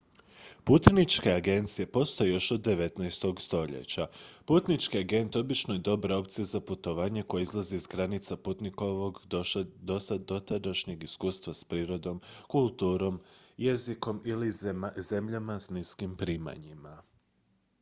putničke 0.63 1.31
agencije 1.33 1.85
postoje 1.91 2.29
još 2.31 2.51
od 2.51 2.61
19. 2.65 3.39
stoljeća 3.39 4.07
putnički 4.45 4.97
agent 4.99 5.35
obično 5.35 5.73
je 5.73 5.79
dobra 5.79 6.17
opcija 6.17 6.45
za 6.45 6.59
putovanje 6.61 7.23
koje 7.23 7.41
izlazi 7.41 7.75
iz 7.75 7.87
granica 7.87 8.37
putnikovog 8.37 9.21
dotadašnjeg 10.25 11.03
iskustva 11.03 11.53
s 11.53 11.63
prirodom 11.63 12.21
kulturom 12.47 13.19
jezikom 13.57 14.21
ili 14.25 14.51
zemljama 15.01 15.59
s 15.59 15.69
niskim 15.69 16.17
primanjima 16.17 17.01